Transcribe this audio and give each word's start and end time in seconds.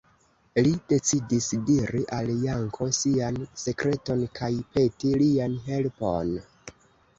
Li 0.67 0.69
decidis 0.93 1.49
diri 1.67 2.01
al 2.21 2.31
Janko 2.47 2.89
sian 3.01 3.39
sekreton 3.67 4.25
kaj 4.41 4.51
peti 4.73 5.15
lian 5.23 5.57
helpon. 5.71 6.37